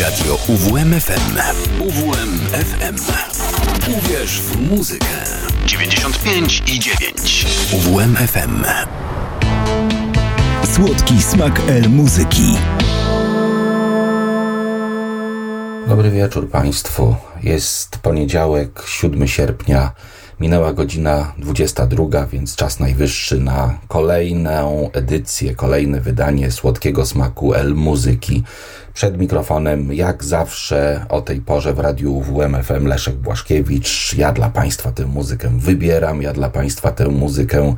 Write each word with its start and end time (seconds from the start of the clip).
Radio 0.00 0.38
UWMFM. 0.48 1.38
UWMFM. 1.80 2.96
Uwierz 3.98 4.40
w 4.40 4.70
muzykę. 4.70 5.06
95 5.66 6.62
i 6.66 6.80
9. 6.80 7.46
UWMFM. 7.72 8.64
Słodki 10.74 11.22
smak 11.22 11.60
El 11.68 11.90
Muzyki. 11.90 12.56
Dobry 15.88 16.10
wieczór 16.10 16.50
Państwu. 16.50 17.16
Jest 17.42 17.98
poniedziałek, 17.98 18.82
7 18.86 19.28
sierpnia. 19.28 19.92
Minęła 20.40 20.72
godzina 20.72 21.32
22, 21.38 22.26
więc 22.26 22.56
czas 22.56 22.80
najwyższy 22.80 23.40
na 23.40 23.78
kolejną 23.88 24.90
edycję, 24.92 25.54
kolejne 25.54 26.00
wydanie 26.00 26.50
słodkiego 26.50 27.06
smaku 27.06 27.54
El 27.54 27.74
Muzyki. 27.74 28.42
Przed 28.94 29.18
mikrofonem, 29.18 29.92
jak 29.92 30.24
zawsze, 30.24 31.06
o 31.08 31.20
tej 31.20 31.40
porze 31.40 31.74
w 31.74 31.78
radiu 31.78 32.20
WMFM 32.20 32.86
Leszek 32.86 33.14
Błaszkiewicz. 33.14 34.14
Ja 34.14 34.32
dla 34.32 34.50
Państwa 34.50 34.92
tę 34.92 35.06
muzykę 35.06 35.50
wybieram, 35.58 36.22
ja 36.22 36.32
dla 36.32 36.50
Państwa 36.50 36.92
tę 36.92 37.08
muzykę 37.08 37.74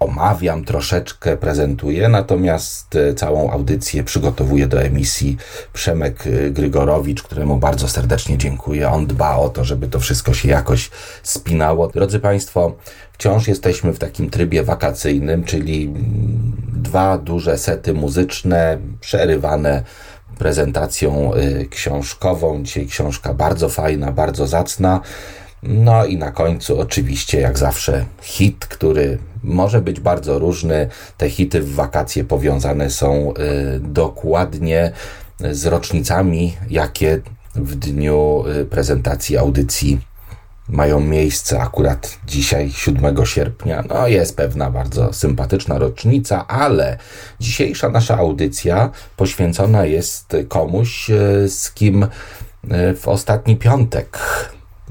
omawiam, 0.00 0.64
troszeczkę 0.64 1.36
prezentuję, 1.36 2.08
natomiast 2.08 2.96
e, 2.96 3.14
całą 3.14 3.50
audycję 3.50 4.04
przygotowuje 4.04 4.66
do 4.66 4.82
emisji 4.82 5.36
Przemek 5.72 6.24
e, 6.26 6.50
Grygorowicz, 6.50 7.22
któremu 7.22 7.56
bardzo 7.56 7.88
serdecznie 7.88 8.38
dziękuję. 8.38 8.90
On 8.90 9.06
dba 9.06 9.36
o 9.36 9.48
to, 9.48 9.64
żeby 9.64 9.88
to 9.88 10.00
wszystko 10.00 10.34
się 10.34 10.48
jakoś 10.48 10.90
spinało. 11.22 11.88
Drodzy 11.88 12.20
Państwo, 12.20 12.76
wciąż 13.12 13.48
jesteśmy 13.48 13.92
w 13.92 13.98
takim 13.98 14.30
trybie 14.30 14.62
wakacyjnym, 14.62 15.44
czyli 15.44 15.84
mm, 15.84 16.52
dwa 16.72 17.18
duże 17.18 17.58
sety 17.58 17.94
muzyczne 17.94 18.78
przerywane 19.00 19.82
prezentacją 20.38 21.34
e, 21.34 21.66
książkową. 21.66 22.62
Dzisiaj 22.62 22.86
książka 22.86 23.34
bardzo 23.34 23.68
fajna, 23.68 24.12
bardzo 24.12 24.46
zacna. 24.46 25.00
No 25.62 26.04
i 26.04 26.16
na 26.16 26.30
końcu 26.30 26.80
oczywiście, 26.80 27.40
jak 27.40 27.58
zawsze, 27.58 28.04
hit, 28.22 28.66
który 28.66 29.18
może 29.42 29.80
być 29.80 30.00
bardzo 30.00 30.38
różny. 30.38 30.88
Te 31.16 31.30
hity 31.30 31.60
w 31.60 31.74
wakacje 31.74 32.24
powiązane 32.24 32.90
są 32.90 33.34
y, 33.76 33.80
dokładnie 33.80 34.92
z 35.50 35.66
rocznicami, 35.66 36.56
jakie 36.70 37.20
w 37.54 37.74
dniu 37.74 38.44
y, 38.60 38.64
prezentacji 38.64 39.38
audycji 39.38 40.00
mają 40.68 41.00
miejsce 41.00 41.60
akurat 41.60 42.18
dzisiaj, 42.26 42.70
7 42.70 43.26
sierpnia. 43.26 43.84
No, 43.88 44.08
jest 44.08 44.36
pewna 44.36 44.70
bardzo 44.70 45.12
sympatyczna 45.12 45.78
rocznica, 45.78 46.46
ale 46.46 46.98
dzisiejsza 47.40 47.88
nasza 47.88 48.18
audycja 48.18 48.90
poświęcona 49.16 49.84
jest 49.84 50.36
komuś, 50.48 51.10
y, 51.10 51.48
z 51.48 51.72
kim 51.72 52.06
w 52.96 53.08
ostatni 53.08 53.56
piątek 53.56 54.18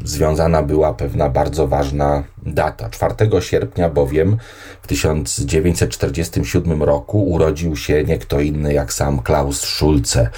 związana 0.06 0.64
była 0.64 0.94
pewna 0.94 1.30
bardzo 1.30 1.68
ważna 1.68 2.24
data. 2.46 2.90
4 2.90 3.16
sierpnia 3.40 3.90
bowiem 3.90 4.38
w 4.82 4.88
1947 4.88 6.84
roku 6.84 7.24
urodził 7.24 7.76
się 7.76 8.04
nie 8.04 8.18
kto 8.18 8.40
inny 8.40 8.74
jak 8.74 8.94
sam 8.94 9.20
Klaus 9.20 9.62
Schulze, 9.62 10.30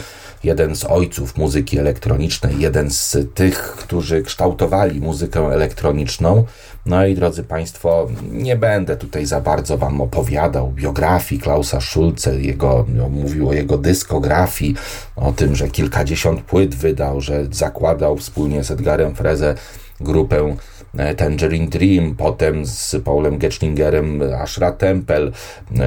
jeden 0.44 0.76
z 0.76 0.84
ojców 0.86 1.38
muzyki 1.38 1.80
elektronicznej, 1.80 2.60
jeden 2.60 2.92
z 2.92 3.18
tych, 3.34 3.58
którzy 3.62 4.24
kształtowali 4.24 5.02
muzykę 5.02 5.40
elektroniczną. 5.40 6.46
No 6.86 7.06
i 7.06 7.16
drodzy 7.16 7.44
Państwo, 7.44 8.08
nie 8.32 8.56
będę 8.56 8.98
tutaj 8.98 9.26
za 9.26 9.42
bardzo 9.42 9.78
Wam 9.78 10.02
opowiadał 10.02 10.72
biografii 10.72 11.42
Klausa 11.42 11.82
Schulze, 11.82 12.42
jego, 12.42 12.86
no, 12.88 13.10
mówił 13.10 13.50
o 13.50 13.54
jego 13.54 13.78
dyskografii, 13.78 14.76
o 15.16 15.32
tym, 15.32 15.56
że 15.56 15.70
kilkadziesiąt 15.70 16.42
płyt 16.42 16.76
wydał, 16.76 17.22
że 17.22 17.46
zakładał 17.52 18.18
wspólnie 18.18 18.64
z 18.64 18.72
Edgarem 18.72 19.16
Freze 19.16 19.56
grupę 20.00 20.56
e, 20.98 21.16
Tangerine 21.16 21.68
Dream, 21.68 22.16
potem 22.16 22.66
z 22.66 22.96
Paulem 23.04 23.38
Getschlingerem 23.38 24.22
Ashra 24.40 24.72
Temple, 24.72 25.32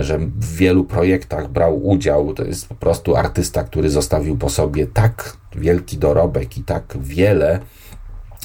że 0.00 0.19
w 0.19 0.56
wielu 0.56 0.84
projektach 0.84 1.49
brał 1.49 1.87
udział. 1.87 2.34
To 2.34 2.44
jest 2.44 2.69
po 2.69 2.75
prostu 2.75 3.16
artysta, 3.16 3.65
który 3.65 3.91
zostawił 3.91 4.37
po 4.37 4.50
sobie 4.50 4.87
tak 4.87 5.37
wielki 5.56 5.99
dorobek 5.99 6.59
i 6.59 6.65
tak 6.65 6.84
wiele, 7.00 7.61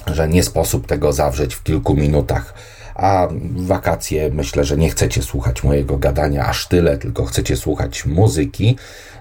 że 0.08 0.28
nie 0.28 0.44
sposób 0.44 0.88
tego 0.88 1.14
zawrzeć 1.14 1.56
w 1.56 1.64
kilku 1.64 1.96
minutach. 1.96 2.54
A 2.96 3.28
wakacje 3.56 4.30
myślę, 4.34 4.64
że 4.64 4.78
nie 4.78 4.90
chcecie 4.90 5.22
słuchać 5.22 5.64
mojego 5.64 5.98
gadania 5.98 6.46
aż 6.46 6.68
tyle, 6.68 6.98
tylko 6.98 7.26
chcecie 7.26 7.58
słuchać 7.58 8.06
muzyki. 8.06 8.76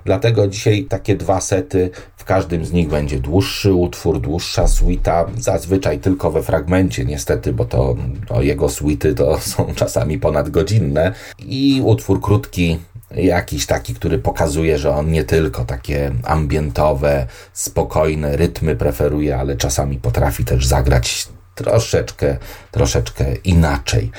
Dlatego 0.05 0.49
dzisiaj 0.49 0.85
takie 0.85 1.17
dwa 1.17 1.41
sety, 1.41 1.91
w 2.17 2.25
każdym 2.25 2.65
z 2.65 2.73
nich 2.73 2.89
będzie 2.89 3.21
dłuższy 3.21 3.73
utwór, 3.73 4.21
dłuższa 4.21 4.69
suita, 4.69 5.27
zazwyczaj 5.39 5.99
tylko 5.99 6.31
we 6.31 6.43
fragmencie 6.43 7.05
niestety, 7.05 7.53
bo 7.53 7.65
to, 7.65 7.97
to 8.29 8.43
jego 8.43 8.69
suity 8.69 9.15
to 9.15 9.41
są 9.41 9.67
czasami 9.75 10.19
ponadgodzinne 10.19 11.13
i 11.39 11.83
utwór 11.85 12.21
krótki, 12.21 12.79
jakiś 13.15 13.67
taki, 13.67 13.95
który 13.95 14.19
pokazuje, 14.19 14.79
że 14.79 14.91
on 14.91 15.11
nie 15.11 15.25
tylko 15.25 15.65
takie 15.65 16.13
ambientowe, 16.23 17.27
spokojne 17.53 18.37
rytmy 18.37 18.77
preferuje, 18.77 19.37
ale 19.37 19.57
czasami 19.57 19.97
potrafi 19.97 20.45
też 20.45 20.67
zagrać 20.67 21.29
troszeczkę, 21.59 22.37
troszeczkę 22.71 23.25
inaczej. 23.45 24.11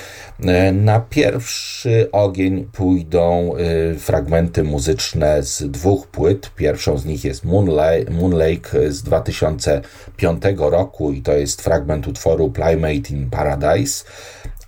E, 0.44 0.72
na 0.72 1.00
pierwszy 1.00 2.10
ogień 2.12 2.66
pójdą 2.74 3.56
e, 3.56 3.96
fragmenty 3.96 4.64
muzyczne 4.64 5.44
z 5.44 5.72
dwóch 5.72 6.08
płyt. 6.08 6.52
Pierwszą 6.56 6.98
z 6.98 7.06
nich 7.06 7.24
jest 7.24 7.46
Moonlake, 7.46 8.12
Moonlake 8.12 8.92
z 8.92 9.04
2005 9.04 10.44
roku 10.58 11.12
i 11.12 11.22
to 11.22 11.34
jest 11.34 11.62
fragment 11.62 12.08
utworu 12.08 12.52
Playmate 12.52 13.14
in 13.14 13.30
Paradise. 13.30 14.06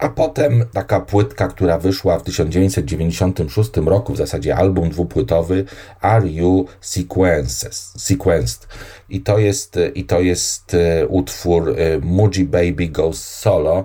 A 0.01 0.09
potem 0.09 0.65
taka 0.73 0.99
płytka, 0.99 1.47
która 1.47 1.77
wyszła 1.77 2.19
w 2.19 2.23
1996 2.23 3.69
roku, 3.85 4.13
w 4.13 4.17
zasadzie 4.17 4.55
album 4.55 4.89
dwupłytowy 4.89 5.65
Are 6.01 6.27
You 6.27 6.65
Sequences, 6.81 7.93
Sequenced. 7.97 8.67
I 9.09 9.21
to 9.21 9.37
jest, 9.37 9.79
i 9.95 10.05
to 10.05 10.19
jest 10.19 10.73
e, 10.73 11.07
utwór 11.07 11.69
e, 11.69 11.99
Muji 11.99 12.45
Baby 12.45 12.87
Goes 12.87 13.25
Solo. 13.25 13.83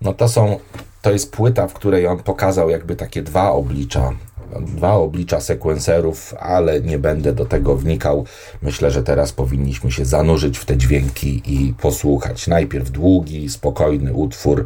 No 0.00 0.12
to 0.14 0.28
są, 0.28 0.58
to 1.02 1.10
jest 1.10 1.32
płyta, 1.32 1.68
w 1.68 1.74
której 1.74 2.06
on 2.06 2.18
pokazał 2.18 2.70
jakby 2.70 2.96
takie 2.96 3.22
dwa 3.22 3.50
oblicza 3.50 4.12
dwa 4.60 4.92
oblicza 4.92 5.40
sekwenserów, 5.40 6.34
ale 6.38 6.80
nie 6.80 6.98
będę 6.98 7.32
do 7.32 7.44
tego 7.44 7.76
wnikał. 7.76 8.24
Myślę, 8.62 8.90
że 8.90 9.02
teraz 9.02 9.32
powinniśmy 9.32 9.92
się 9.92 10.04
zanurzyć 10.04 10.58
w 10.58 10.64
te 10.64 10.76
dźwięki 10.76 11.42
i 11.46 11.74
posłuchać. 11.74 12.46
Najpierw 12.46 12.90
długi, 12.90 13.48
spokojny 13.48 14.12
utwór 14.12 14.64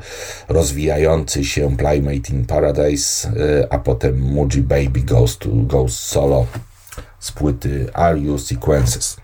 rozwijający 0.49 1.45
się 1.45 1.77
Playmate 1.77 2.33
in 2.33 2.47
Paradise, 2.47 3.29
y, 3.29 3.71
a 3.71 3.79
potem 3.79 4.21
Muji 4.21 4.63
Baby 4.63 5.01
Goes, 5.01 5.39
to, 5.39 5.49
goes 5.53 5.99
Solo 5.99 6.47
z 7.19 7.33
płyty 7.33 7.93
Are 7.93 8.19
You 8.19 8.39
Sequences. 8.39 9.17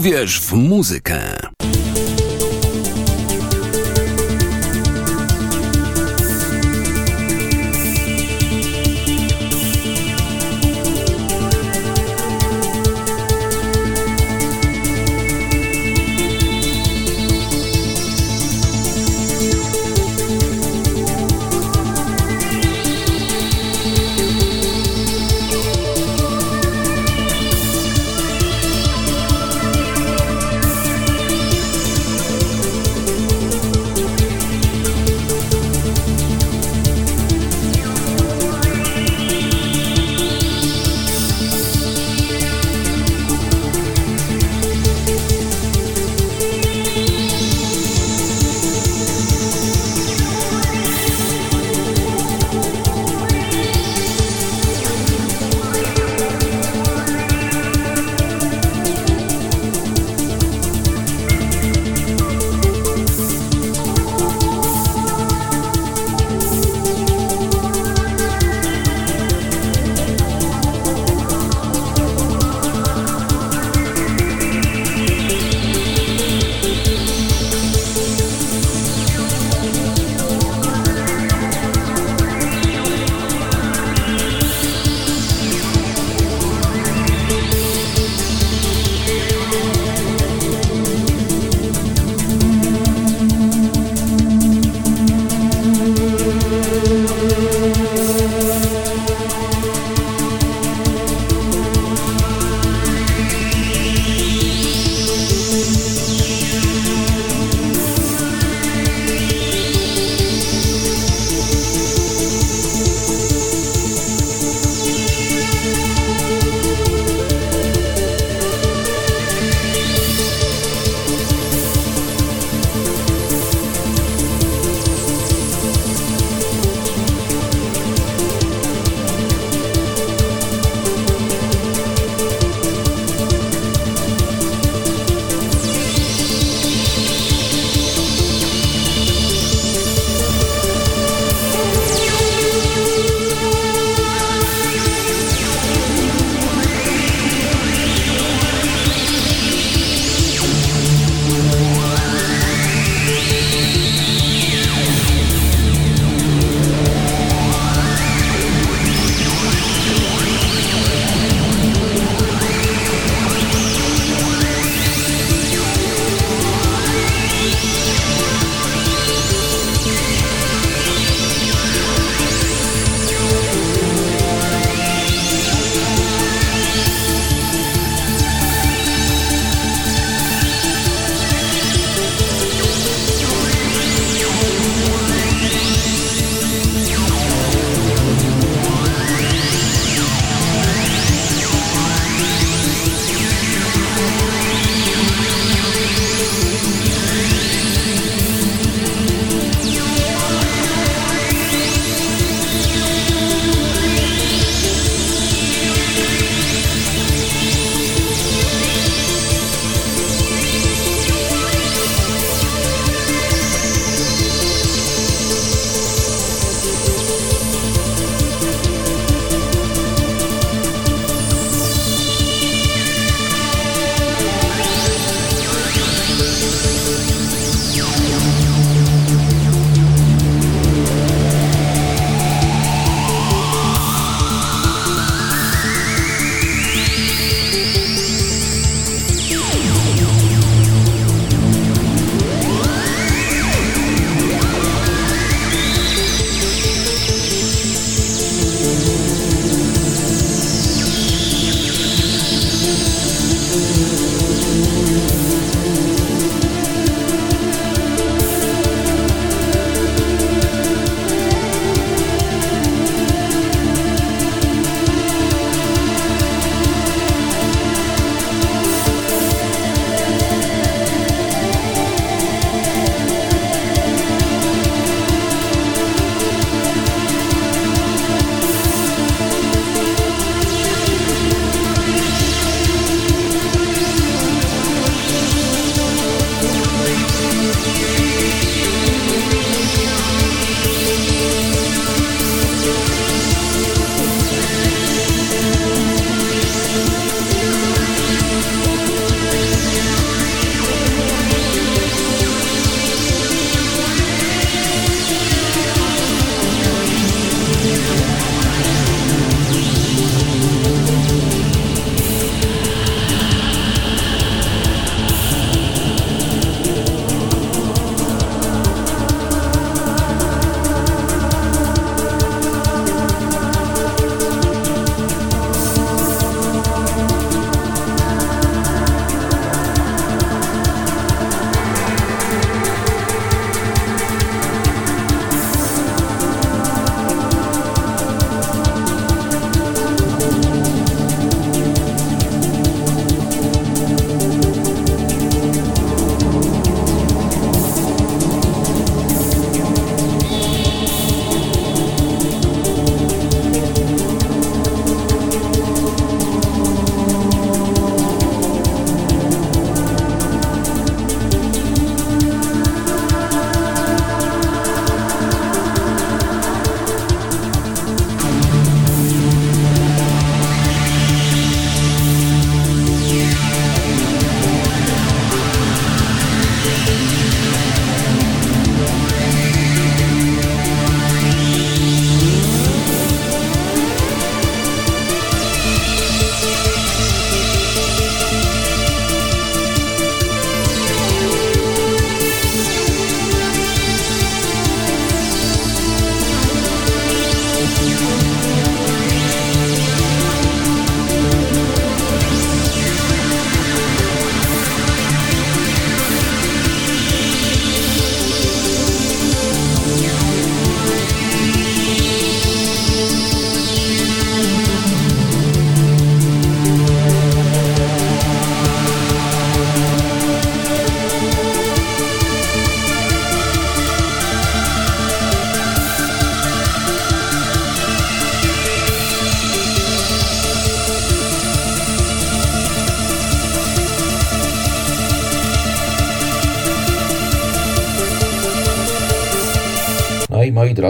Uwierz 0.00 0.40
w 0.40 0.52
muzykę. 0.52 1.39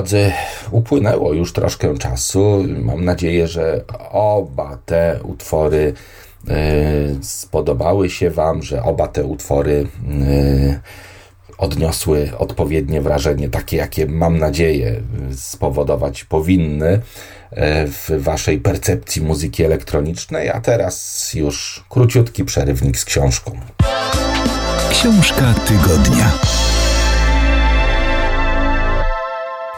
Drodzy, 0.01 0.33
upłynęło 0.71 1.33
już 1.33 1.53
troszkę 1.53 1.99
czasu. 1.99 2.65
Mam 2.69 3.05
nadzieję, 3.05 3.49
że 3.49 3.85
oba 4.11 4.79
te 4.87 5.21
utwory 5.23 5.95
spodobały 7.23 8.11
się 8.11 8.31
Wam, 8.31 8.63
że 8.63 8.83
oba 8.83 9.09
te 9.09 9.25
utwory 9.25 9.87
odniosły 11.59 12.31
odpowiednie 12.39 13.01
wrażenie, 13.01 13.49
takie 13.49 13.77
jakie 13.77 14.07
mam 14.07 14.39
nadzieję 14.39 15.01
spowodować 15.37 16.25
powinny 16.25 17.01
e, 17.51 17.87
w 17.87 18.11
Waszej 18.19 18.59
percepcji 18.59 19.23
muzyki 19.23 19.65
elektronicznej. 19.65 20.51
A 20.51 20.61
teraz 20.61 21.31
już 21.35 21.85
króciutki 21.89 22.45
przerywnik 22.45 22.99
z 22.99 23.05
książką. 23.05 23.61
Książka 24.91 25.55
tygodnia. 25.67 26.33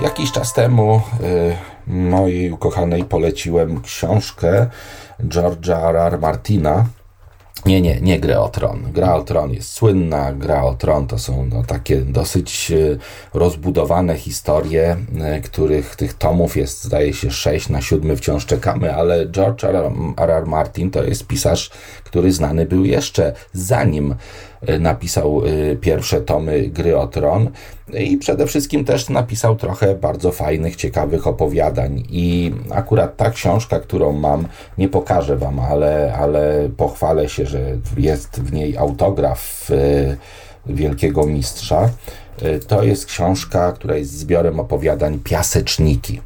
Jakiś 0.02 0.32
czas 0.32 0.52
temu 0.52 1.00
y, 1.20 1.56
mojej 1.86 2.52
ukochanej 2.52 3.04
poleciłem 3.04 3.82
książkę 3.82 4.66
George'a 5.20 6.06
R. 6.06 6.20
Martina 6.20 6.86
nie, 7.66 7.80
nie, 7.80 8.00
nie 8.00 8.20
Gra 8.20 8.40
o 8.40 8.48
Tron. 8.48 8.92
Gra 8.92 9.14
o 9.14 9.22
Tron 9.22 9.52
jest 9.52 9.72
słynna, 9.72 10.32
Gra 10.32 10.64
o 10.64 10.74
Tron 10.74 11.06
to 11.06 11.18
są 11.18 11.46
no, 11.46 11.62
takie 11.62 11.96
dosyć 11.96 12.72
e, 12.72 12.98
rozbudowane 13.38 14.16
historie, 14.16 14.96
e, 15.20 15.40
których 15.40 15.96
tych 15.96 16.14
tomów 16.14 16.56
jest 16.56 16.84
zdaje 16.84 17.12
się 17.12 17.30
sześć, 17.30 17.68
na 17.68 17.80
siódmy 17.80 18.16
wciąż 18.16 18.46
czekamy, 18.46 18.94
ale 18.94 19.26
George 19.26 19.64
R. 20.16 20.46
Martin 20.46 20.90
to 20.90 21.04
jest 21.04 21.26
pisarz, 21.26 21.70
który 22.04 22.32
znany 22.32 22.66
był 22.66 22.84
jeszcze 22.84 23.34
zanim 23.52 24.14
napisał 24.80 25.42
pierwsze 25.80 26.20
tomy 26.20 26.68
Gry 26.68 26.98
o 26.98 27.06
Tron 27.06 27.50
i 27.94 28.16
przede 28.16 28.46
wszystkim 28.46 28.84
też 28.84 29.08
napisał 29.08 29.56
trochę 29.56 29.94
bardzo 29.94 30.32
fajnych, 30.32 30.76
ciekawych 30.76 31.26
opowiadań. 31.26 32.02
I 32.10 32.52
akurat 32.70 33.16
ta 33.16 33.30
książka, 33.30 33.80
którą 33.80 34.12
mam, 34.12 34.48
nie 34.78 34.88
pokażę 34.88 35.36
Wam, 35.36 35.60
ale, 35.60 36.14
ale 36.18 36.68
pochwalę 36.76 37.28
się, 37.28 37.46
że 37.46 37.60
jest 37.96 38.40
w 38.40 38.52
niej 38.52 38.76
autograf 38.76 39.70
wielkiego 40.66 41.26
mistrza. 41.26 41.90
To 42.68 42.82
jest 42.82 43.06
książka, 43.06 43.72
która 43.72 43.96
jest 43.96 44.18
zbiorem 44.18 44.60
opowiadań 44.60 45.18
Piaseczniki. 45.18 46.20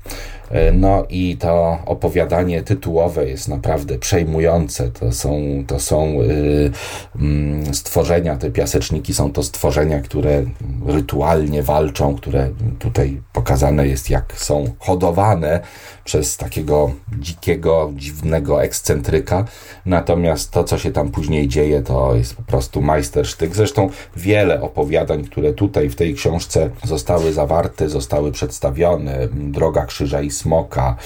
E, 0.50 0.72
no 0.72 1.04
i 1.08 1.36
to 1.36 1.78
opowiadanie 1.86 2.62
tytułowe 2.62 3.28
jest 3.28 3.48
naprawdę 3.48 3.98
przejmujące. 3.98 4.90
To 4.90 5.12
są, 5.12 5.40
to 5.66 5.80
są 5.80 6.12
yy, 6.12 7.74
stworzenia, 7.74 8.36
te 8.36 8.50
piaseczniki 8.50 9.14
są 9.14 9.32
to 9.32 9.42
stworzenia, 9.42 10.00
które 10.00 10.44
rytualnie 10.86 11.62
walczą, 11.62 12.16
które 12.16 12.50
tutaj 12.78 13.20
pokazane 13.32 13.88
jest, 13.88 14.10
jak 14.10 14.32
są 14.36 14.64
hodowane 14.78 15.60
przez 16.04 16.36
takiego 16.36 16.92
dzikiego, 17.18 17.92
dziwnego 17.94 18.62
ekscentryka. 18.62 19.44
Natomiast 19.86 20.50
to, 20.50 20.64
co 20.64 20.78
się 20.78 20.92
tam 20.92 21.10
później 21.10 21.48
dzieje, 21.48 21.82
to 21.82 22.14
jest 22.14 22.34
po 22.34 22.42
prostu 22.42 22.82
majstersztyk. 22.82 23.54
Zresztą 23.54 23.90
wiele 24.16 24.60
opowiadań, 24.60 25.24
które 25.24 25.52
tutaj 25.52 25.88
w 25.88 25.96
tej 25.96 26.14
książce 26.14 26.70
zostały 26.84 27.32
zawarte, 27.32 27.88
zostały 27.88 28.32
przedstawione. 28.32 29.28
Droga 29.32 29.86
Krzyża 29.86 30.22
i 30.22 30.30
Smoka, 30.36 30.96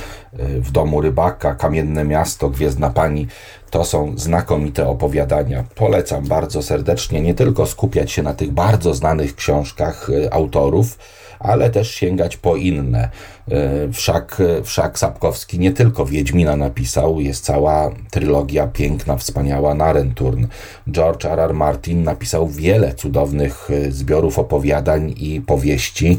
y, 0.40 0.60
w 0.60 0.70
domu 0.70 1.00
rybaka, 1.00 1.54
Kamienne 1.54 2.04
Miasto, 2.04 2.50
Gwiezdna 2.50 2.90
Pani. 2.90 3.26
To 3.70 3.84
są 3.84 4.18
znakomite 4.18 4.88
opowiadania. 4.88 5.64
Polecam 5.74 6.28
bardzo 6.28 6.62
serdecznie 6.62 7.20
nie 7.20 7.34
tylko 7.34 7.66
skupiać 7.66 8.12
się 8.12 8.22
na 8.22 8.34
tych 8.34 8.52
bardzo 8.52 8.94
znanych 8.94 9.34
książkach 9.34 10.10
y, 10.10 10.32
autorów, 10.32 10.98
ale 11.40 11.70
też 11.70 11.90
sięgać 11.90 12.37
po 12.37 12.57
inne. 12.57 13.09
E, 13.50 13.92
wszak, 13.92 14.42
wszak 14.64 14.98
Sapkowski 14.98 15.59
nie 15.59 15.72
tylko 15.72 16.07
Wiedźmina 16.07 16.57
napisał, 16.57 17.20
jest 17.20 17.44
cała 17.44 17.90
trylogia 18.11 18.66
piękna, 18.66 19.16
wspaniała 19.16 19.74
Narenturn. 19.74 20.46
George 20.90 21.24
R. 21.24 21.40
R. 21.40 21.55
Martin 21.55 22.03
napisał 22.03 22.48
wiele 22.48 22.94
cudownych 22.94 23.68
e, 23.70 23.92
zbiorów 23.92 24.38
opowiadań 24.38 25.14
i 25.16 25.40
powieści, 25.40 26.18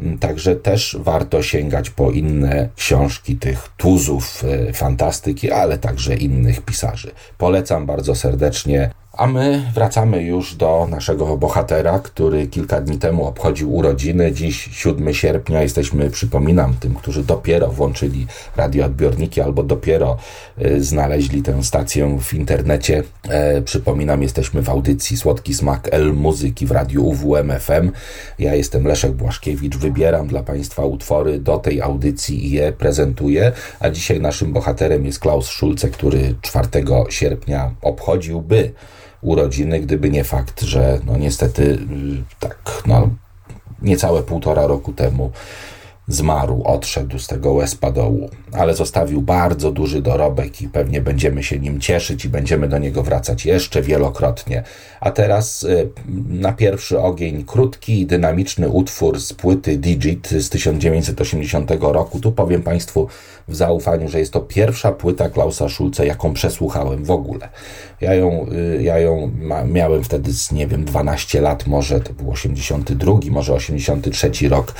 mm, 0.00 0.18
także 0.18 0.56
też 0.56 0.96
warto 1.00 1.42
sięgać 1.42 1.90
po 1.90 2.10
inne 2.10 2.68
książki 2.76 3.36
tych 3.36 3.68
tuzów 3.76 4.44
e, 4.44 4.72
fantastyki, 4.72 5.50
ale 5.50 5.78
także 5.78 6.14
innych 6.16 6.60
pisarzy. 6.60 7.10
Polecam 7.38 7.86
bardzo 7.86 8.14
serdecznie 8.14 8.90
a 9.18 9.26
my 9.26 9.62
wracamy 9.74 10.22
już 10.22 10.54
do 10.54 10.86
naszego 10.90 11.36
bohatera, 11.36 11.98
który 11.98 12.46
kilka 12.46 12.80
dni 12.80 12.98
temu 12.98 13.26
obchodził 13.26 13.74
urodziny. 13.74 14.32
Dziś 14.32 14.68
7 14.72 15.14
sierpnia 15.14 15.62
jesteśmy, 15.62 16.10
przypominam, 16.10 16.74
tym, 16.80 16.94
którzy 16.94 17.24
dopiero 17.24 17.68
włączyli 17.68 18.26
radioodbiorniki 18.56 19.40
albo 19.40 19.62
dopiero 19.62 20.16
y, 20.62 20.84
znaleźli 20.84 21.42
tę 21.42 21.62
stację 21.62 22.18
w 22.20 22.34
internecie. 22.34 23.02
E, 23.28 23.62
przypominam, 23.62 24.22
jesteśmy 24.22 24.62
w 24.62 24.68
audycji 24.68 25.16
Słodki 25.16 25.54
Smak 25.54 25.88
L 25.92 26.12
Muzyki 26.14 26.66
w 26.66 26.70
radiu 26.70 27.06
UWMFM. 27.06 27.90
Ja 28.38 28.54
jestem 28.54 28.86
Leszek 28.86 29.12
Błaszkiewicz, 29.12 29.76
wybieram 29.76 30.26
dla 30.26 30.42
Państwa 30.42 30.84
utwory 30.84 31.38
do 31.38 31.58
tej 31.58 31.80
audycji 31.82 32.46
i 32.46 32.50
je 32.50 32.72
prezentuję. 32.72 33.52
A 33.80 33.90
dzisiaj 33.90 34.20
naszym 34.20 34.52
bohaterem 34.52 35.06
jest 35.06 35.18
Klaus 35.18 35.46
Schulze, 35.46 35.88
który 35.88 36.34
4 36.42 36.68
sierpnia 37.10 37.70
obchodziłby 37.82 38.72
urodziny, 39.20 39.80
gdyby 39.80 40.10
nie 40.10 40.24
fakt, 40.24 40.60
że 40.62 41.00
no 41.06 41.16
niestety 41.16 41.62
y, 41.62 41.78
tak, 42.40 42.82
no 42.86 43.10
niecałe 43.82 44.22
półtora 44.22 44.66
roku 44.66 44.92
temu 44.92 45.30
zmarł, 46.08 46.62
odszedł 46.64 47.18
z 47.18 47.26
tego 47.26 47.52
łezpadołu, 47.52 48.30
ale 48.52 48.74
zostawił 48.74 49.22
bardzo 49.22 49.72
duży 49.72 50.02
dorobek 50.02 50.62
i 50.62 50.68
pewnie 50.68 51.00
będziemy 51.00 51.42
się 51.42 51.58
nim 51.58 51.80
cieszyć 51.80 52.24
i 52.24 52.28
będziemy 52.28 52.68
do 52.68 52.78
niego 52.78 53.02
wracać 53.02 53.46
jeszcze 53.46 53.82
wielokrotnie. 53.82 54.62
A 55.00 55.10
teraz 55.10 55.62
y, 55.62 55.90
na 56.28 56.52
pierwszy 56.52 57.00
ogień 57.00 57.44
krótki, 57.44 58.06
dynamiczny 58.06 58.68
utwór 58.68 59.20
z 59.20 59.32
płyty 59.32 59.76
Digit 59.76 60.28
z 60.28 60.48
1980 60.48 61.70
roku. 61.80 62.20
Tu 62.20 62.32
powiem 62.32 62.62
Państwu 62.62 63.08
w 63.48 63.56
zaufaniu, 63.56 64.08
że 64.08 64.18
jest 64.18 64.32
to 64.32 64.40
pierwsza 64.40 64.92
płyta 64.92 65.30
Klausa 65.30 65.68
Schulze, 65.68 66.06
jaką 66.06 66.34
przesłuchałem 66.34 67.04
w 67.04 67.10
ogóle. 67.10 67.48
Ja 68.00 68.14
ją, 68.14 68.46
y, 68.52 68.82
ja 68.82 68.98
ją 68.98 69.30
miałem 69.66 70.04
wtedy 70.04 70.32
z, 70.32 70.52
nie 70.52 70.66
wiem, 70.66 70.84
12 70.84 71.40
lat, 71.40 71.66
może 71.66 72.00
to 72.00 72.12
był 72.12 72.30
82, 72.30 73.12
może 73.30 73.54
83 73.54 74.48
rok. 74.48 74.74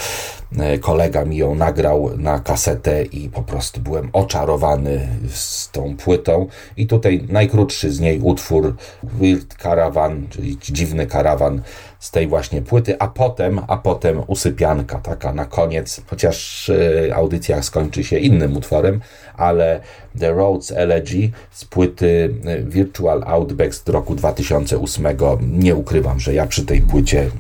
E, 0.59 0.79
kolega 0.79 1.25
mi 1.25 1.37
ją 1.37 1.55
nagrał 1.55 2.11
na 2.19 2.41
kasetę 2.41 3.05
i 3.05 3.29
po 3.29 3.43
prostu 3.43 3.81
byłem 3.81 4.11
oczarowany 4.13 5.09
z 5.29 5.71
tą 5.71 5.97
płytą. 5.97 6.47
I 6.77 6.87
tutaj 6.87 7.25
najkrótszy 7.29 7.93
z 7.93 8.01
niej 8.01 8.21
utwór 8.21 8.77
Weird 9.03 9.55
Caravan, 9.55 10.27
czyli 10.31 10.59
dziwny 10.63 11.07
karawan 11.07 11.63
z 11.99 12.11
tej 12.11 12.27
właśnie 12.27 12.63
płyty, 12.63 12.99
a 12.99 13.09
potem, 13.09 13.61
a 13.69 13.77
potem 13.77 14.23
usypianka, 14.27 14.99
taka 14.99 15.33
na 15.33 15.45
koniec, 15.45 16.01
chociaż 16.07 16.69
y, 16.69 17.11
audycja 17.15 17.63
skończy 17.63 18.05
się 18.05 18.19
innym 18.19 18.57
utworem, 18.57 19.01
ale 19.37 19.81
The 20.19 20.33
Roads 20.33 20.73
Elegy 20.73 21.31
z 21.51 21.65
płyty 21.65 22.35
y, 22.47 22.65
Virtual 22.65 23.25
Outback 23.27 23.75
z 23.75 23.89
roku 23.89 24.15
2008. 24.15 25.07
Nie 25.41 25.75
ukrywam, 25.75 26.21
że 26.21 26.35
ja 26.35 26.47
przy 26.47 26.67
tej 26.67 26.81
płycie 26.81 27.31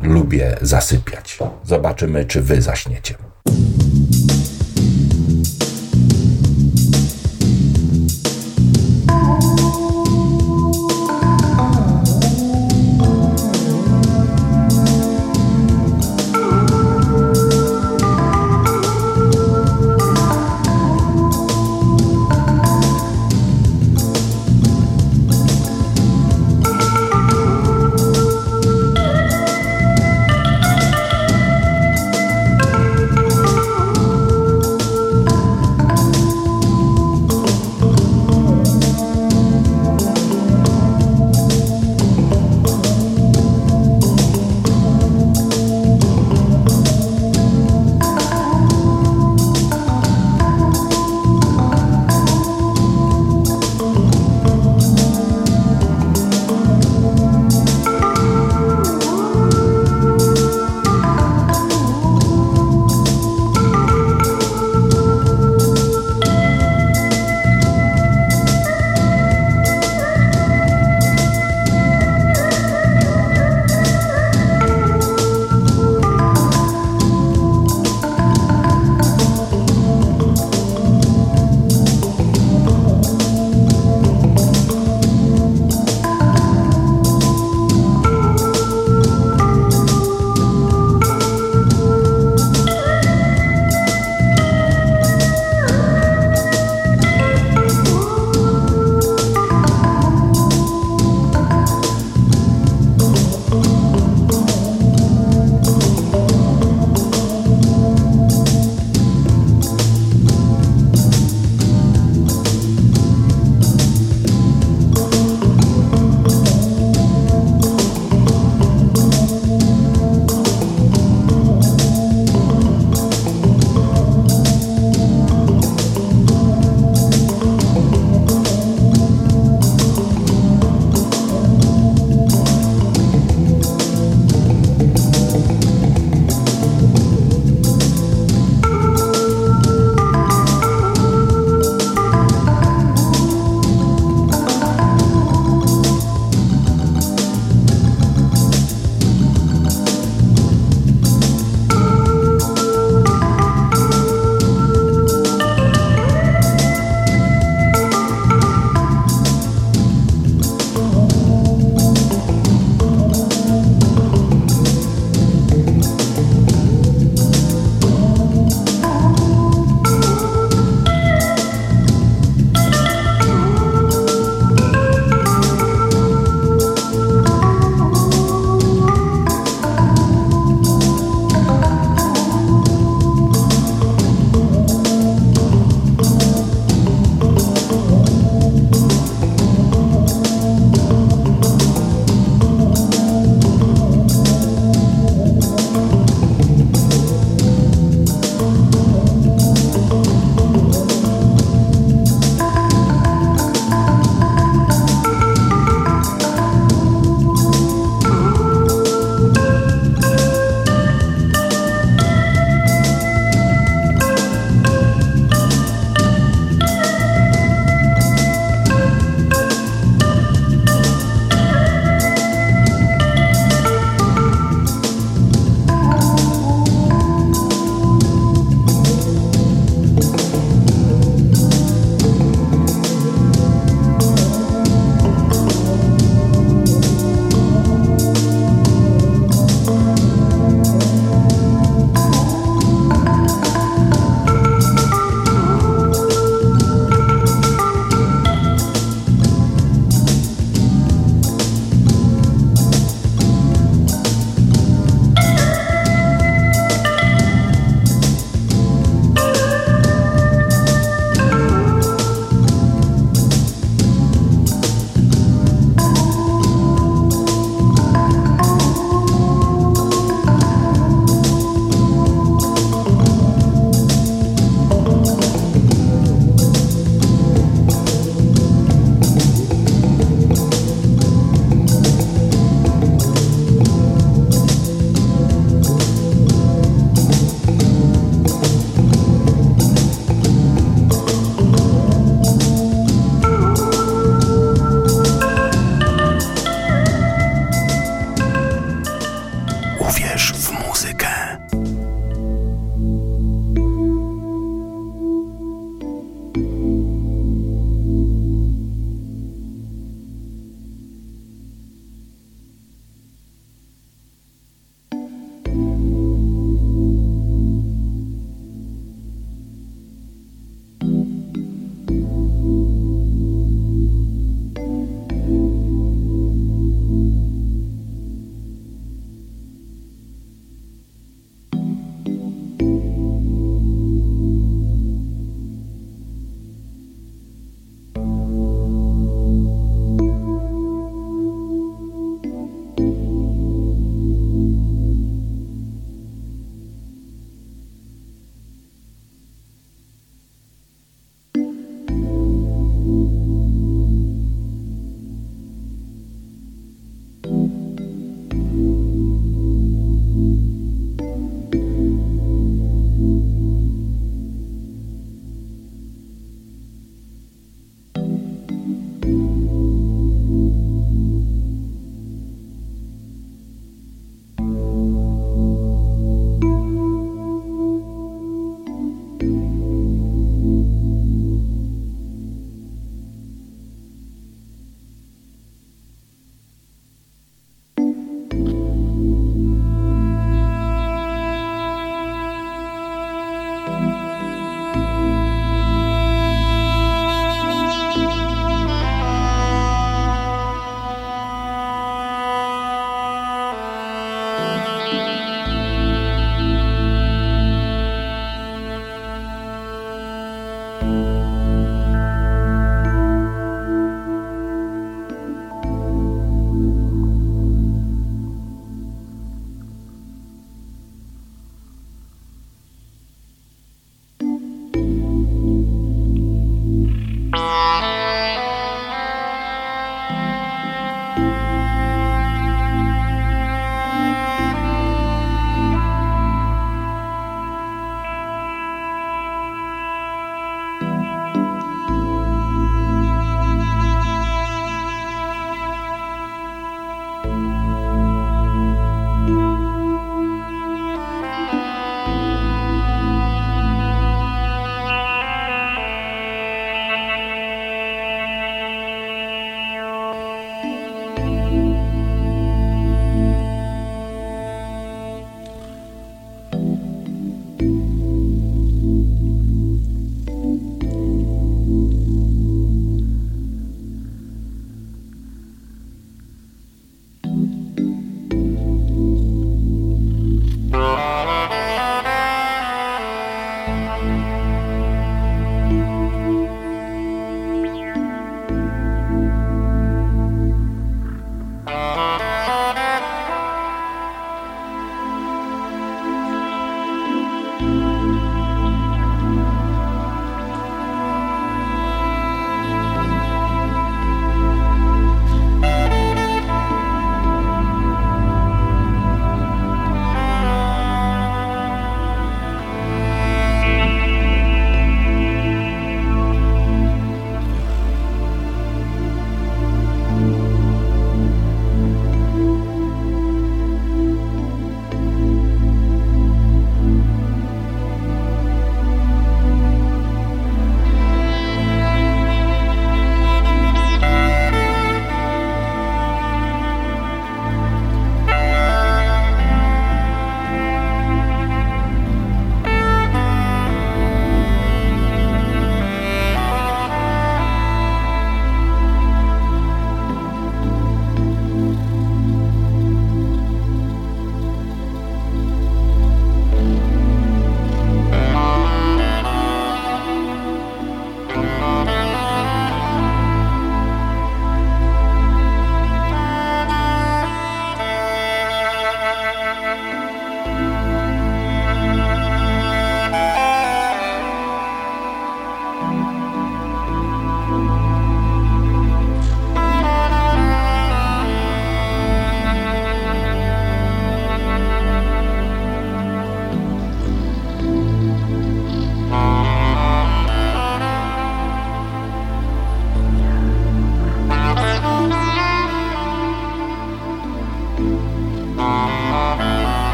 lubię 0.00 0.56
zasypiać. 0.62 1.38
Zobaczymy, 1.64 2.24
czy 2.24 2.42
wy 2.42 2.62
zaśniecie. 2.62 3.14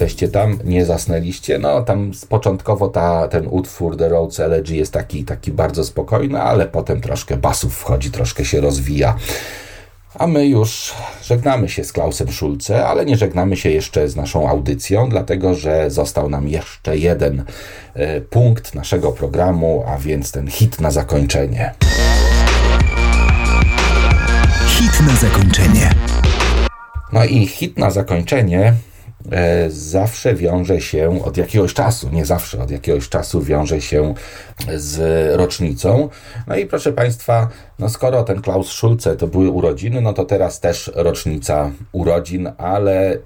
Jesteście 0.00 0.28
tam? 0.28 0.58
Nie 0.64 0.84
zasnęliście? 0.84 1.58
No, 1.58 1.82
tam 1.82 2.10
początkowo 2.28 2.88
ta, 2.88 3.28
ten 3.28 3.46
utwór 3.50 3.96
The 3.96 4.08
Roads 4.08 4.40
Elegy 4.40 4.76
jest 4.76 4.92
taki, 4.92 5.24
taki 5.24 5.52
bardzo 5.52 5.84
spokojny, 5.84 6.42
ale 6.42 6.66
potem 6.66 7.00
troszkę 7.00 7.36
basów 7.36 7.74
wchodzi, 7.74 8.10
troszkę 8.10 8.44
się 8.44 8.60
rozwija. 8.60 9.16
A 10.14 10.26
my 10.26 10.46
już 10.46 10.94
żegnamy 11.22 11.68
się 11.68 11.84
z 11.84 11.92
Klausem 11.92 12.32
Szulce, 12.32 12.86
ale 12.86 13.06
nie 13.06 13.16
żegnamy 13.16 13.56
się 13.56 13.70
jeszcze 13.70 14.08
z 14.08 14.16
naszą 14.16 14.48
audycją, 14.48 15.08
dlatego 15.08 15.54
że 15.54 15.90
został 15.90 16.30
nam 16.30 16.48
jeszcze 16.48 16.98
jeden 16.98 17.44
e, 17.94 18.20
punkt 18.20 18.74
naszego 18.74 19.12
programu, 19.12 19.84
a 19.86 19.98
więc 19.98 20.32
ten 20.32 20.50
hit 20.50 20.80
na 20.80 20.90
zakończenie. 20.90 21.74
Hit 24.66 25.00
na 25.06 25.16
zakończenie. 25.16 25.90
No 27.12 27.24
i 27.24 27.46
hit 27.46 27.78
na 27.78 27.90
zakończenie 27.90 28.74
zawsze 29.68 30.34
wiąże 30.34 30.80
się 30.80 31.24
od 31.24 31.36
jakiegoś 31.36 31.74
czasu, 31.74 32.08
nie 32.12 32.26
zawsze, 32.26 32.62
od 32.62 32.70
jakiegoś 32.70 33.08
czasu 33.08 33.42
wiąże 33.42 33.80
się 33.80 34.14
z 34.76 35.00
rocznicą. 35.36 36.08
No 36.46 36.56
i 36.56 36.66
proszę 36.66 36.92
Państwa, 36.92 37.48
no 37.78 37.88
skoro 37.88 38.22
ten 38.22 38.42
Klaus 38.42 38.68
Schulze 38.68 39.16
to 39.16 39.26
były 39.26 39.50
urodziny, 39.50 40.00
no 40.00 40.12
to 40.12 40.24
teraz 40.24 40.60
też 40.60 40.90
rocznica 40.94 41.70
urodzin, 41.92 42.52
ale 42.58 43.18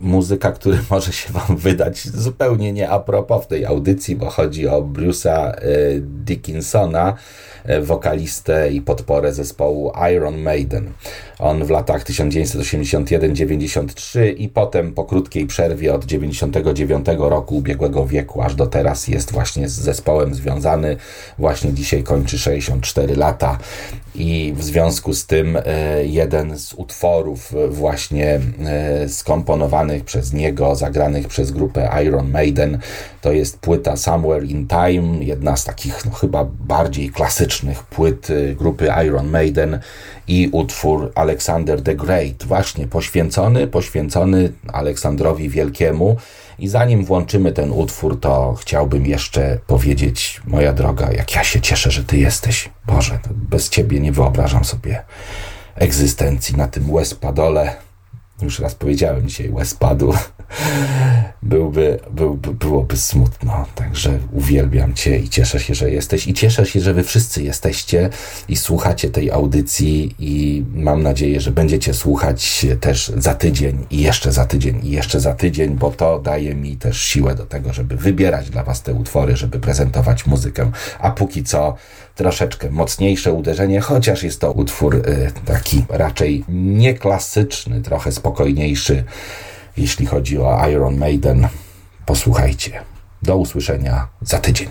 muzyka, 0.00 0.52
który 0.52 0.78
może 0.90 1.12
się 1.12 1.32
Wam 1.32 1.56
wydać 1.56 2.08
zupełnie 2.08 2.72
nie 2.72 2.90
a 2.90 3.00
propos 3.00 3.44
w 3.44 3.46
tej 3.46 3.66
audycji, 3.66 4.16
bo 4.16 4.30
chodzi 4.30 4.68
o 4.68 4.82
Bruce'a 4.82 5.30
e, 5.30 5.54
Dickinsona, 6.00 7.14
e, 7.64 7.80
wokalistę 7.80 8.72
i 8.72 8.80
podporę 8.80 9.32
zespołu 9.32 9.92
Iron 10.14 10.42
Maiden. 10.42 10.90
On 11.38 11.64
w 11.64 11.70
latach 11.70 12.04
1981-93 12.04 14.34
i 14.36 14.48
potem 14.48 14.92
po 14.92 15.04
krótkiej 15.04 15.46
przerwie 15.46 15.94
od 15.94 16.04
99 16.04 17.06
roku 17.18 17.56
ubiegłego 17.56 18.06
wieku 18.06 18.42
aż 18.42 18.54
do 18.54 18.66
teraz 18.66 19.08
jest 19.08 19.32
właśnie 19.32 19.68
z 19.68 19.72
zespołem 19.72 20.34
związany. 20.34 20.96
Właśnie 21.38 21.72
dzisiaj 21.72 22.02
kończy 22.02 22.38
64 22.38 23.16
lata 23.16 23.58
i 24.14 24.54
w 24.56 24.64
związku 24.64 25.14
z 25.14 25.26
tym 25.26 25.56
e, 25.56 25.62
jeden 26.06 26.58
z 26.58 26.74
utworów 26.74 27.52
właśnie 27.68 28.40
skomponowanych 29.90 30.04
przez 30.04 30.32
niego, 30.32 30.74
zagranych 30.74 31.28
przez 31.28 31.50
grupę 31.50 31.90
Iron 32.04 32.30
Maiden, 32.30 32.78
to 33.20 33.32
jest 33.32 33.58
płyta 33.58 33.96
Somewhere 33.96 34.46
in 34.46 34.66
Time, 34.66 35.24
jedna 35.24 35.56
z 35.56 35.64
takich 35.64 36.04
no, 36.04 36.10
chyba 36.10 36.44
bardziej 36.44 37.10
klasycznych 37.10 37.82
płyt 37.82 38.30
y, 38.30 38.54
grupy 38.58 38.88
Iron 39.06 39.30
Maiden 39.30 39.80
i 40.28 40.48
utwór 40.52 41.12
Alexander 41.14 41.82
the 41.82 41.94
Great, 41.94 42.44
właśnie 42.44 42.86
poświęcony, 42.86 43.66
poświęcony 43.66 44.52
Aleksandrowi 44.72 45.48
Wielkiemu. 45.48 46.16
I 46.58 46.68
zanim 46.68 47.04
włączymy 47.04 47.52
ten 47.52 47.72
utwór, 47.72 48.20
to 48.20 48.54
chciałbym 48.60 49.06
jeszcze 49.06 49.58
powiedzieć, 49.66 50.40
moja 50.46 50.72
droga, 50.72 51.12
jak 51.12 51.34
ja 51.34 51.44
się 51.44 51.60
cieszę, 51.60 51.90
że 51.90 52.04
Ty 52.04 52.18
jesteś. 52.18 52.70
Boże, 52.86 53.18
bez 53.30 53.68
Ciebie 53.68 54.00
nie 54.00 54.12
wyobrażam 54.12 54.64
sobie 54.64 55.02
egzystencji 55.74 56.56
na 56.56 56.68
tym 56.68 56.84
Westpadole 56.92 57.76
już 58.42 58.58
raz 58.58 58.74
powiedziałem 58.74 59.28
dzisiaj, 59.28 59.50
łez 59.50 59.74
padł, 59.74 60.12
byłby, 61.42 61.98
byłby, 62.10 62.54
byłoby 62.54 62.96
smutno. 62.96 63.66
Także 63.74 64.18
uwielbiam 64.32 64.94
Cię 64.94 65.18
i 65.18 65.28
cieszę 65.28 65.60
się, 65.60 65.74
że 65.74 65.90
jesteś. 65.90 66.26
I 66.26 66.34
cieszę 66.34 66.66
się, 66.66 66.80
że 66.80 66.94
Wy 66.94 67.04
wszyscy 67.04 67.42
jesteście 67.42 68.10
i 68.48 68.56
słuchacie 68.56 69.10
tej 69.10 69.30
audycji 69.30 70.14
i 70.18 70.64
mam 70.74 71.02
nadzieję, 71.02 71.40
że 71.40 71.50
będziecie 71.50 71.94
słuchać 71.94 72.66
też 72.80 73.12
za 73.16 73.34
tydzień 73.34 73.86
i 73.90 74.00
jeszcze 74.00 74.32
za 74.32 74.46
tydzień 74.46 74.80
i 74.86 74.90
jeszcze 74.90 75.20
za 75.20 75.34
tydzień, 75.34 75.70
bo 75.70 75.90
to 75.90 76.18
daje 76.18 76.54
mi 76.54 76.76
też 76.76 77.02
siłę 77.02 77.34
do 77.34 77.46
tego, 77.46 77.72
żeby 77.72 77.96
wybierać 77.96 78.50
dla 78.50 78.64
Was 78.64 78.82
te 78.82 78.94
utwory, 78.94 79.36
żeby 79.36 79.60
prezentować 79.60 80.26
muzykę. 80.26 80.70
A 80.98 81.10
póki 81.10 81.44
co 81.44 81.76
troszeczkę 82.14 82.70
mocniejsze 82.70 83.32
uderzenie, 83.32 83.80
chociaż 83.80 84.22
jest 84.22 84.40
to 84.40 84.52
utwór 84.52 84.96
y, 84.96 85.32
taki 85.44 85.84
raczej 85.88 86.44
nieklasyczny, 86.48 87.82
trochę 87.82 88.12
spokojniejszy, 88.12 89.04
jeśli 89.76 90.06
chodzi 90.06 90.38
o 90.38 90.68
Iron 90.68 90.96
Maiden. 90.96 91.48
Posłuchajcie. 92.06 92.80
Do 93.22 93.36
usłyszenia 93.36 94.08
za 94.22 94.38
tydzień. 94.38 94.68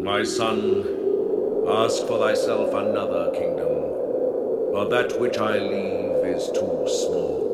My 0.00 0.26
son, 0.26 0.60
ask 1.68 2.06
for 2.08 2.28
thyself 2.28 2.74
another 2.74 3.32
kingdom, 3.32 3.82
for 4.72 4.88
that 4.90 5.20
which 5.20 5.36
I 5.36 5.58
leave 5.58 6.36
is 6.36 6.50
too 6.52 6.88
small. 6.88 7.46